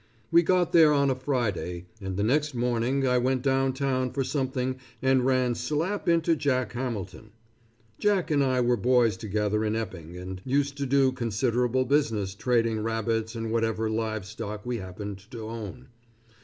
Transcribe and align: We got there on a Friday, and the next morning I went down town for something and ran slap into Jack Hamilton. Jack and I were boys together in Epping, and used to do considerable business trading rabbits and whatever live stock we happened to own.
We 0.31 0.41
got 0.41 0.71
there 0.71 0.91
on 0.93 1.11
a 1.11 1.15
Friday, 1.15 1.85
and 2.01 2.17
the 2.17 2.23
next 2.23 2.55
morning 2.55 3.05
I 3.07 3.19
went 3.19 3.43
down 3.43 3.71
town 3.73 4.09
for 4.13 4.23
something 4.23 4.77
and 4.99 5.27
ran 5.27 5.53
slap 5.53 6.09
into 6.09 6.35
Jack 6.35 6.71
Hamilton. 6.73 7.29
Jack 7.99 8.31
and 8.31 8.43
I 8.43 8.61
were 8.61 8.77
boys 8.77 9.15
together 9.15 9.63
in 9.63 9.75
Epping, 9.75 10.17
and 10.17 10.41
used 10.43 10.75
to 10.79 10.87
do 10.87 11.11
considerable 11.11 11.85
business 11.85 12.33
trading 12.33 12.81
rabbits 12.81 13.35
and 13.35 13.51
whatever 13.51 13.91
live 13.91 14.25
stock 14.25 14.65
we 14.65 14.77
happened 14.77 15.29
to 15.29 15.43
own. 15.43 15.89